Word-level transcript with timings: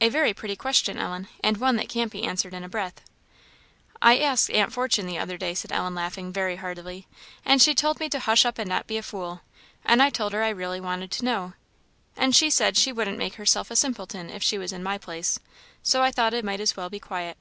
"A 0.00 0.08
very 0.08 0.32
pretty 0.32 0.54
question, 0.54 0.98
Ellen, 0.98 1.26
and 1.42 1.56
one 1.56 1.74
that 1.78 1.88
can't 1.88 2.12
be 2.12 2.22
answered 2.22 2.54
in 2.54 2.62
a 2.62 2.68
breath." 2.68 3.00
"I 4.00 4.18
asked 4.20 4.52
Aunt 4.52 4.72
Fortune 4.72 5.04
the 5.06 5.18
other 5.18 5.36
day," 5.36 5.52
said 5.52 5.72
Ellen, 5.72 5.96
laughing 5.96 6.32
very 6.32 6.54
heartily, 6.54 7.08
"and 7.44 7.60
she 7.60 7.74
told 7.74 7.98
me 7.98 8.08
to 8.10 8.20
hush 8.20 8.44
up 8.44 8.60
and 8.60 8.68
not 8.68 8.86
be 8.86 8.98
a 8.98 9.02
fool; 9.02 9.40
and 9.84 10.00
I 10.00 10.10
told 10.10 10.32
her 10.32 10.44
I 10.44 10.50
really 10.50 10.80
wanted 10.80 11.10
to 11.10 11.24
know, 11.24 11.54
and 12.16 12.36
she 12.36 12.50
said 12.50 12.76
she 12.76 12.92
wouldn't 12.92 13.18
make 13.18 13.34
herself 13.34 13.68
a 13.72 13.74
simpleton 13.74 14.30
if 14.30 14.44
she 14.44 14.58
was 14.58 14.72
in 14.72 14.84
my 14.84 14.96
place; 14.96 15.40
so 15.82 16.04
I 16.04 16.12
thought 16.12 16.34
I 16.34 16.42
might 16.42 16.60
as 16.60 16.76
well 16.76 16.88
be 16.88 17.00
quiet." 17.00 17.36